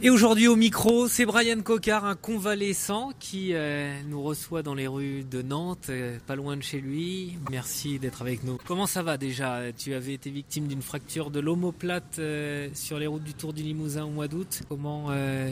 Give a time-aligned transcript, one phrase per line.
[0.00, 4.86] Et aujourd'hui au micro, c'est Brian Cocard, un convalescent qui euh, nous reçoit dans les
[4.86, 7.36] rues de Nantes, euh, pas loin de chez lui.
[7.50, 8.58] Merci d'être avec nous.
[8.64, 9.72] Comment ça va déjà?
[9.76, 13.64] Tu avais été victime d'une fracture de l'omoplate euh, sur les routes du Tour du
[13.64, 14.62] Limousin au mois d'août.
[14.68, 15.08] Comment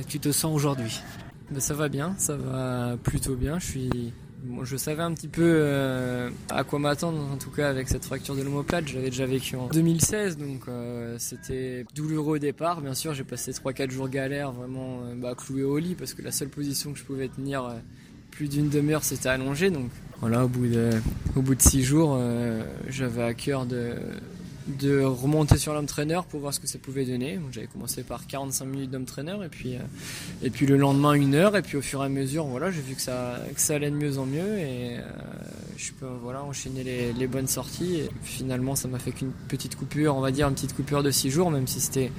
[0.09, 1.01] tu te sens aujourd'hui?
[1.51, 3.59] Ben, Ça va bien, ça va plutôt bien.
[3.59, 4.13] Je suis
[4.63, 8.35] je savais un petit peu euh, à quoi m'attendre, en tout cas avec cette fracture
[8.35, 8.89] de l'omoplate.
[8.89, 12.81] J'avais déjà vécu en 2016, donc euh, c'était douloureux au départ.
[12.81, 16.23] Bien sûr, j'ai passé 3-4 jours galère, vraiment euh, bah, cloué au lit, parce que
[16.23, 17.75] la seule position que je pouvais tenir
[18.31, 19.71] plus d'une demi-heure, c'était allongé.
[19.71, 19.91] Donc
[20.21, 20.91] voilà, au bout de,
[21.35, 22.19] au bout de 6 jours,
[22.89, 23.95] j'avais à cœur de
[24.67, 27.39] de remonter sur l'homme-trainer pour voir ce que ça pouvait donner.
[27.53, 29.81] J'avais commencé par 45 minutes d'homme-trainer et puis, euh,
[30.43, 31.57] et puis le lendemain une heure.
[31.57, 33.97] Et puis au fur et à mesure voilà j'ai vu que ça, que allait de
[33.97, 34.59] mieux en mieux.
[34.59, 35.03] Et euh,
[35.77, 37.97] je peux voilà, enchaîner les, bonnes sorties.
[37.97, 41.11] Et finalement ça m'a fait qu'une petite coupure, on va dire une petite coupure de
[41.11, 42.11] 6 jours même si c'était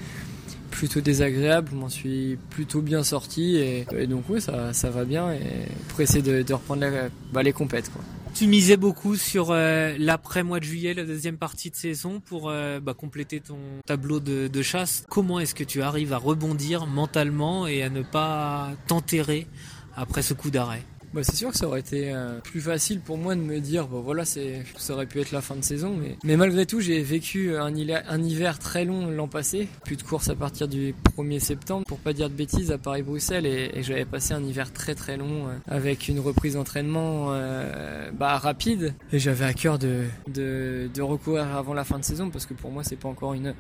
[0.72, 3.58] plutôt désagréable, je m'en suis plutôt bien sorti.
[3.58, 5.34] Et, donc oui ça, ça va bien.
[5.34, 6.86] Et pour essayer de, reprendre
[7.34, 8.04] bah, les compètes quoi.
[8.38, 12.52] Tu misais beaucoup sur euh, l'après mois de juillet, la deuxième partie de saison, pour
[12.52, 13.58] euh, bah, compléter ton
[13.88, 15.06] tableau de, de chasse.
[15.10, 19.48] Comment est-ce que tu arrives à rebondir mentalement et à ne pas t'enterrer
[19.96, 20.84] après ce coup d'arrêt?
[21.14, 23.88] Bah, c'est sûr que ça aurait été euh, plus facile pour moi de me dire,
[23.88, 25.96] bah, voilà, c'est, ça aurait pu être la fin de saison.
[26.00, 29.68] Mais, mais malgré tout, j'ai vécu un, un hiver très long l'an passé.
[29.86, 33.46] Plus de courses à partir du 1er septembre, pour pas dire de bêtises, à Paris-Bruxelles.
[33.46, 38.38] Et, j'avais passé un hiver très très long euh, avec une reprise d'entraînement euh, bah,
[38.38, 38.94] rapide.
[39.14, 42.54] Et j'avais à cœur de, de, de recourir avant la fin de saison parce que
[42.54, 43.54] pour moi, c'est pas encore une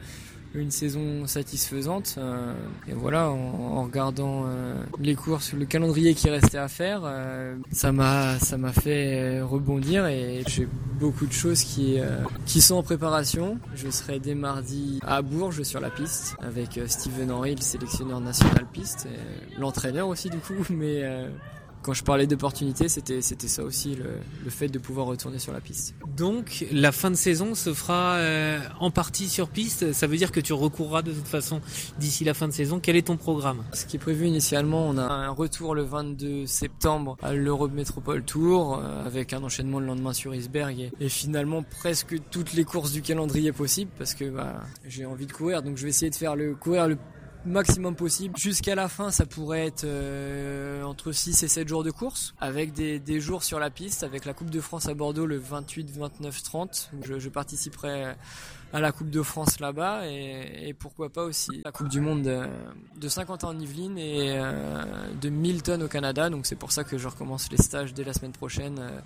[0.58, 2.16] une saison satisfaisante.
[2.17, 2.53] Euh,
[2.88, 7.91] et voilà, en, regardant euh, les courses, le calendrier qui restait à faire, euh, ça
[7.91, 10.67] m'a ça m'a fait rebondir et j'ai
[11.00, 11.97] beaucoup de choses qui
[12.45, 13.58] qui sont en préparation.
[13.75, 18.66] Je serai dès mardi à Bourges sur la piste avec Steven Henry, le sélectionneur national
[18.72, 19.08] piste,
[19.59, 21.03] l'entraîneur aussi du coup, mais
[21.88, 25.61] quand je parlais d'opportunité, c'était c'était ça aussi le, fait de pouvoir retourner sur la
[25.61, 25.95] piste.
[26.17, 29.94] Donc la fin de saison se fera euh, en partie sur piste.
[29.94, 31.62] Ça veut dire que tu recourras de toute façon
[31.97, 32.81] d'ici la fin de saison.
[32.81, 33.63] Quel est ton programme?
[33.72, 38.22] Ce qui est prévu initialement, on a un retour le 22 septembre à l'Europe Métropole
[38.25, 42.91] Tour euh, avec un enchaînement le lendemain sur Isberg et, finalement presque toutes les courses
[42.91, 45.63] du calendrier possible parce que bah, j'ai envie de courir.
[45.63, 46.97] Donc je vais essayer de faire le courir le
[47.47, 48.38] maximum possible.
[48.38, 52.74] Jusqu'à la fin, ça pourrait être euh, entre 6 et 7 jours de course, avec
[52.74, 55.90] des, des, jours sur la piste, avec la Coupe de France à Bordeaux le 28,
[55.90, 56.91] 29, 30.
[57.03, 58.16] Je, je participerai
[58.74, 62.24] à la Coupe de France là-bas et, et, pourquoi pas aussi la Coupe du Monde
[62.24, 62.41] de,
[63.00, 64.84] de 50 ans en Yvelines et euh,
[65.22, 66.30] de Milton au Canada.
[66.30, 68.80] Donc c'est pour ça que je recommence les stages dès la semaine prochaine.
[68.80, 69.00] Euh,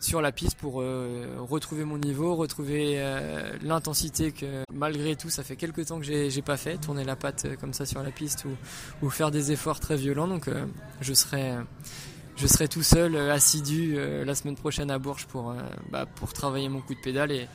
[0.00, 5.42] sur la piste pour euh, retrouver mon niveau, retrouver euh, l'intensité que malgré tout ça
[5.42, 8.10] fait quelques temps que j'ai pas fait, tourner la patte euh, comme ça sur la
[8.10, 10.28] piste ou, ou faire des efforts très violents.
[10.28, 10.48] Donc
[11.00, 11.54] je serai
[12.36, 15.54] je serai tout seul assidu la semaine prochaine à Bourges pour
[15.90, 17.48] bah, pour travailler mon coup de pédale et,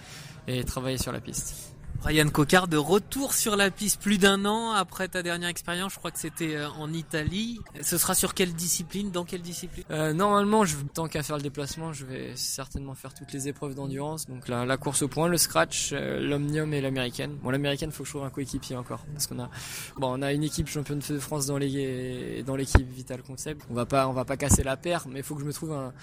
[0.47, 1.73] et travailler sur la piste.
[2.03, 5.99] Ryan Cocard de retour sur la piste plus d'un an après ta dernière expérience, je
[5.99, 7.59] crois que c'était euh, en Italie.
[7.81, 9.83] Ce sera sur quelle discipline Dans quelle discipline?
[9.91, 13.75] Euh, Normalement, je, tant qu'à faire le déplacement, je vais certainement faire toutes les épreuves
[13.75, 14.27] d'endurance.
[14.27, 17.35] Donc la, la, course au point, le scratch, euh, l'omnium et l'américaine.
[17.43, 19.49] Bon, l'américaine, faut que je trouve un coéquipier encore parce qu'on a,
[19.97, 23.61] bon, on a une équipe championne de France dans l'équipe Vital Concept.
[23.69, 25.53] On va pas, on va pas casser la paire, mais il faut que je me
[25.53, 25.93] trouve un,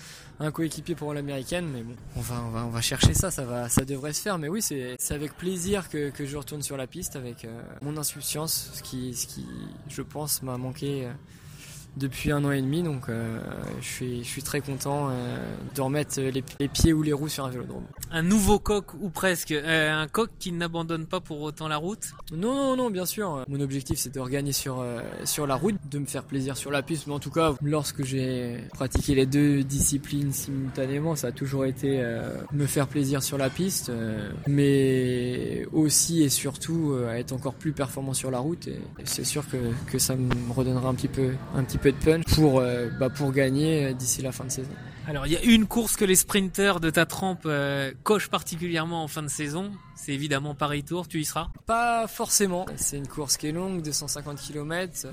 [0.41, 1.69] un coéquipier pour l'américaine.
[1.73, 4.21] Mais bon, on va, on va, on va chercher ça, ça va, ça devrait se
[4.21, 4.39] faire.
[4.39, 8.71] Mais oui, c'est avec plaisir que, je retourne sur la piste avec euh, mon insouciance,
[8.75, 9.47] ce qui, ce qui,
[9.89, 11.13] je pense, m'a manqué euh,
[11.97, 12.83] depuis un an et demi.
[12.83, 13.39] Donc euh,
[13.81, 15.39] je, suis, je suis très content euh,
[15.75, 17.85] de remettre les, pieds ou les roues sur un vélodrome.
[18.11, 22.13] Un nouveau coq ou presque, euh, un coq qui n'abandonne pas pour autant la route?
[22.33, 23.45] Non, non, non, bien sûr.
[23.49, 24.85] Mon objectif c'est de regagner sur,
[25.25, 27.07] sur la route, de me faire plaisir sur la piste.
[27.07, 32.03] Mais en tout cas, lorsque j'ai pratiqué les deux disciplines simultanément, ça a toujours été
[32.53, 33.91] me faire plaisir sur la piste,
[34.47, 38.69] mais aussi et surtout être encore plus performant sur la route.
[38.69, 39.57] Et, c'est sûr que,
[39.91, 43.11] que ça me redonnera un petit peu, un petit peu de punch pour, euh, bah,
[43.11, 44.71] pour gagner euh, d'ici la fin de saison.
[45.09, 49.05] Alors il y a une course que les sprinters de ta trempe euh, cochent particulièrement
[49.05, 51.49] en fin de saison, c'est évidemment Paris Tour, tu y seras?
[51.67, 55.07] Pas forcément, c'est une course qui est longue, 250 km,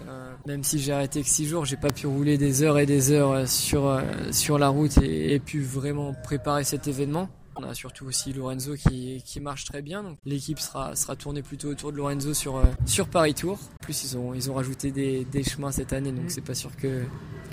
[0.48, 3.12] même si j'ai arrêté que 6 jours, j'ai pas pu rouler des heures et des
[3.12, 7.30] heures sur, sur la route et, et pu vraiment préparer cet événement.
[7.56, 10.04] On a surtout aussi Lorenzo qui, qui marche très bien.
[10.04, 13.60] Donc l'équipe sera, sera tournée plutôt autour de Lorenzo sur, sur Paris Tour.
[13.82, 16.56] En plus, ils ont, ils ont rajouté des, des chemins cette année, donc c'est pas
[16.56, 17.04] sûr que,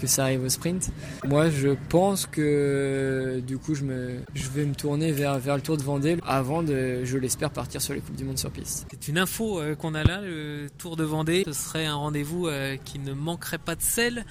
[0.01, 0.91] que ça arrive au sprint.
[1.25, 6.17] Moi, je pense que du coup, je, vais me tourner vers, le Tour de Vendée
[6.27, 8.87] avant de, je l'espère, partir sur les Coupes du Monde sur piste.
[8.91, 11.43] C'est une info qu'on a là, le Tour de Vendée.
[11.47, 12.49] Ce serait un rendez-vous
[12.85, 14.25] qui ne manquerait pas de sel.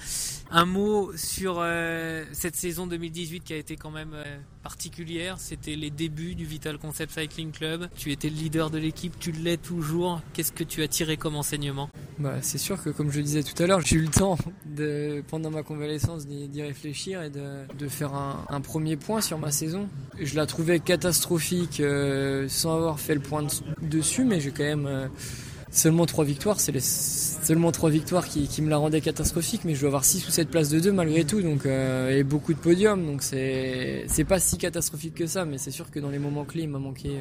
[0.50, 4.24] Un mot sur euh, cette saison 2018 qui a été quand même euh,
[4.62, 5.36] particulière.
[5.38, 7.88] C'était les débuts du Vital Concept Cycling Club.
[7.96, 10.20] Tu étais le leader de l'équipe, tu l'es toujours.
[10.32, 11.88] Qu'est-ce que tu as tiré comme enseignement?
[12.20, 15.22] Bah, C'est sûr que, comme je disais tout à l'heure, j'ai eu le temps de,
[15.28, 19.88] pendant ma convalescence d'y réfléchir et de, de faire un, premier point sur ma saison.
[20.20, 23.46] Je la trouvais catastrophique euh, sans avoir fait le point
[23.82, 25.08] dessus, mais j'ai quand même
[25.70, 29.80] seulement trois victoires, c'est seulement trois victoires qui, qui, me la rendaient catastrophique, mais je
[29.80, 32.58] dois avoir 6 ou 7 places de deux malgré tout, donc euh, et beaucoup de
[32.58, 36.44] podiums, donc c'est pas si catastrophique que ça, mais c'est sûr que dans les moments
[36.44, 37.20] clés, il m'a manqué.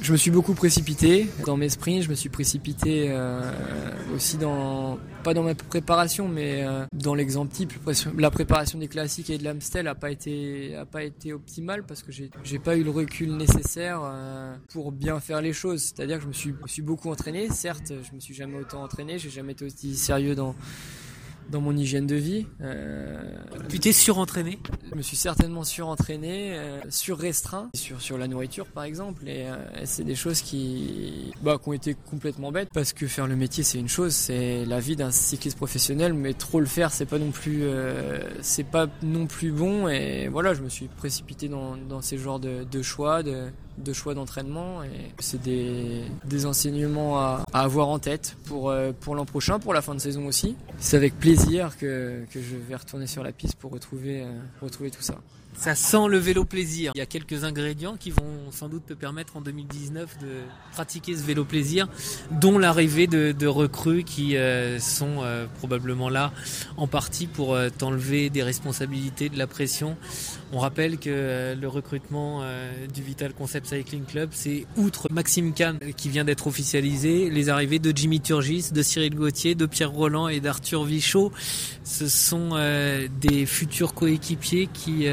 [0.00, 3.42] Je me suis beaucoup précipité dans mes sprints, je me suis précipité euh,
[4.14, 7.72] aussi dans pas dans ma préparation mais euh, dans l'exemple type.
[8.16, 12.02] La préparation des classiques et de l'Amstel a pas été a pas été optimale parce
[12.02, 16.18] que j'ai j'ai pas eu le recul nécessaire euh, pour bien faire les choses, c'est-à-dire
[16.18, 19.18] que je me suis, me suis beaucoup entraîné, certes, je me suis jamais autant entraîné,
[19.18, 20.54] j'ai jamais été aussi sérieux dans
[21.50, 22.46] dans mon hygiène de vie.
[22.60, 23.20] Euh,
[23.68, 24.58] tu t'es surentraîné
[24.90, 29.56] Je me suis certainement surentraîné, euh, surrestreint sur sur la nourriture par exemple, et euh,
[29.84, 33.64] c'est des choses qui bah, qui ont été complètement bêtes parce que faire le métier
[33.64, 37.18] c'est une chose, c'est la vie d'un cycliste professionnel, mais trop le faire c'est pas
[37.18, 41.76] non plus euh, c'est pas non plus bon et voilà je me suis précipité dans
[41.76, 43.50] dans ces genres de, de choix de
[43.84, 49.24] de choix d'entraînement et c'est des, enseignements à, avoir en tête pour, euh, pour l'an
[49.24, 50.56] prochain, pour la fin de saison aussi.
[50.78, 54.26] C'est avec plaisir que, je vais retourner sur la piste pour retrouver, euh,
[54.62, 55.16] retrouver tout ça.
[55.58, 56.92] Ça sent le vélo plaisir.
[56.94, 60.28] Il y a quelques ingrédients qui vont sans doute te permettre en 2019 de
[60.70, 61.88] pratiquer ce vélo plaisir,
[62.30, 66.32] dont l'arrivée de, de, recrues qui euh, sont euh, probablement là
[66.76, 69.96] en partie pour euh, t'enlever des responsabilités, de la pression.
[70.52, 75.52] On rappelle que euh, le recrutement euh, du Vital Concept Cycling Club, c'est outre Maxime
[75.52, 79.90] Kahn qui vient d'être officialisé, les arrivées de Jimmy Turgis, de Cyril Gauthier, de Pierre
[79.90, 81.32] Roland et d'Arthur Vichot.
[81.82, 82.50] Ce sont
[83.20, 85.06] des futurs coéquipiers qui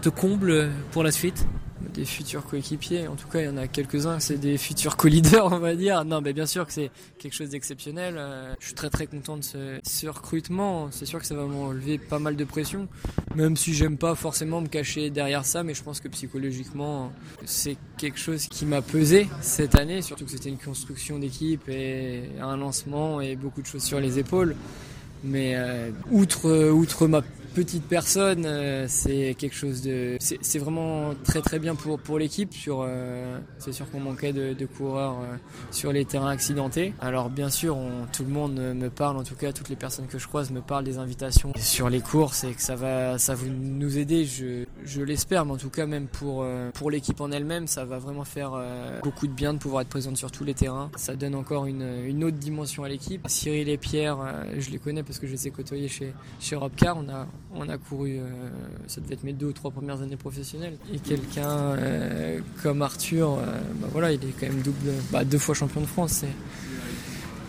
[0.00, 1.46] te comblent pour la suite
[1.94, 3.08] des futurs coéquipiers.
[3.08, 6.04] En tout cas, il y en a quelques-uns, c'est des futurs co-leaders, on va dire.
[6.04, 8.14] Non, mais bien sûr que c'est quelque chose d'exceptionnel.
[8.16, 10.88] Euh, je suis très très content de ce, ce recrutement.
[10.90, 12.88] C'est sûr que ça va m'enlever pas mal de pression,
[13.34, 17.12] même si j'aime pas forcément me cacher derrière ça, mais je pense que psychologiquement,
[17.44, 22.30] c'est quelque chose qui m'a pesé cette année, surtout que c'était une construction d'équipe et
[22.40, 24.54] un lancement et beaucoup de choses sur les épaules.
[25.24, 27.22] Mais euh, outre, outre ma
[27.54, 32.52] petite personne, euh, c'est quelque chose de, c'est vraiment très très bien pour pour l'équipe.
[32.54, 35.36] Sur, euh, c'est sûr qu'on manquait de, de coureurs euh,
[35.70, 36.94] sur les terrains accidentés.
[37.00, 40.06] Alors bien sûr, on, tout le monde me parle, en tout cas toutes les personnes
[40.06, 43.34] que je croise me parlent des invitations sur les courses et que ça va, ça
[43.34, 44.24] va nous aider.
[44.24, 47.98] Je, je l'espère, mais en tout cas même pour pour l'équipe en elle-même, ça va
[47.98, 48.52] vraiment faire
[49.02, 50.90] beaucoup de bien de pouvoir être présente sur tous les terrains.
[50.96, 53.26] Ça donne encore une, une autre dimension à l'équipe.
[53.28, 54.18] Cyril et Pierre,
[54.58, 56.96] je les connais parce que je les ai côtoyés chez chez Robcar.
[56.96, 58.28] On a on a couru, euh,
[58.86, 60.76] ça devait être mes deux ou trois premières années professionnelles.
[60.92, 65.38] Et quelqu'un euh, comme Arthur, euh, bah voilà, il est quand même double, bah, deux
[65.38, 66.24] fois champion de France.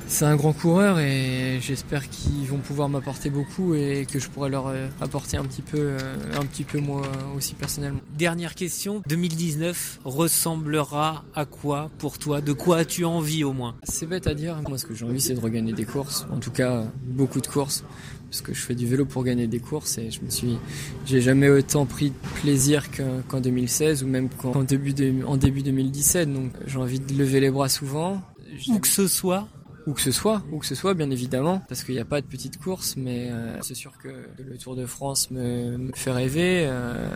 [0.07, 4.49] C'est un grand coureur et j'espère qu'ils vont pouvoir m'apporter beaucoup et que je pourrai
[4.49, 5.97] leur apporter un petit peu,
[6.33, 7.03] un petit peu moi
[7.37, 7.99] aussi personnellement.
[8.17, 12.41] Dernière question, 2019 ressemblera à quoi pour toi?
[12.41, 13.75] De quoi as-tu envie au moins?
[13.83, 16.37] C'est bête à dire, moi ce que j'ai envie c'est de regagner des courses, en
[16.37, 17.83] tout cas beaucoup de courses
[18.29, 20.57] parce que je fais du vélo pour gagner des courses et je me suis,
[21.05, 22.85] j'ai jamais autant pris de plaisir
[23.27, 24.93] qu'en 2016 ou même qu'en début,
[25.25, 26.31] en début 2017.
[26.31, 28.21] Donc j'ai envie de lever les bras souvent.
[28.67, 29.47] Où que ce soit,
[29.89, 32.21] où que ce soit, où que ce soit, bien évidemment, parce qu'il n'y a pas
[32.21, 36.65] de petites courses, mais euh, c'est sûr que le Tour de France me, fait rêver,
[36.67, 37.09] euh,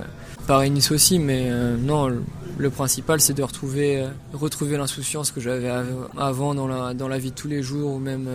[0.47, 2.11] Paris-Nice aussi, mais euh, non,
[2.57, 5.69] le, principal c'est de retrouver, retrouver l'insouciance que j'avais
[6.17, 8.27] avant dans la, dans la vie de tous les jours, ou même,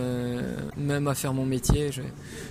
[0.77, 1.91] même à faire mon métier.
[1.91, 2.01] Je,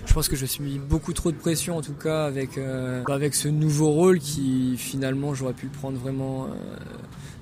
[0.05, 2.59] je, pense que je suis beaucoup trop de pression, en tout cas, avec,
[3.07, 6.49] avec ce nouveau rôle qui finalement j'aurais pu prendre vraiment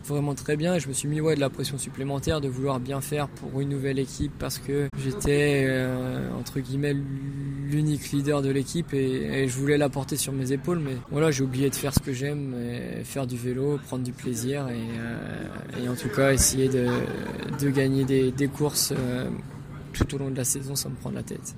[0.08, 2.80] vraiment très bien et je me suis mis ouais, de la pression supplémentaire de vouloir
[2.80, 8.50] bien faire pour une nouvelle équipe parce que j'étais euh, entre guillemets l'unique leader de
[8.50, 10.80] l'équipe et, je voulais la porter sur mes épaules.
[10.80, 12.56] Mais voilà j'ai oublié de faire ce que j'aime
[13.04, 16.88] faire du vélo prendre du plaisir et, euh, et en tout cas essayer de,
[17.60, 19.30] de gagner des, des courses euh,
[19.94, 21.56] tout au long de la saison sans me prendre la tête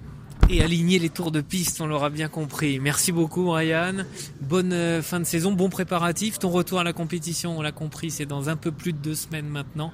[0.49, 2.79] et aligner les tours de piste, on l'aura bien compris.
[2.79, 4.03] Merci beaucoup Ryan.
[4.41, 6.39] Bonne euh, fin de saison, bon préparatif.
[6.39, 9.15] Ton retour à la compétition, on l'a compris, c'est dans un peu plus de deux
[9.15, 9.93] semaines maintenant.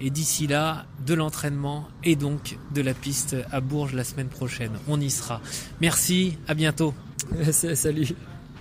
[0.00, 4.72] Et d'ici là, de l'entraînement et donc de la piste à Bourges la semaine prochaine.
[4.86, 5.40] On y sera.
[5.80, 6.94] Merci, à bientôt.
[7.50, 8.14] Salut.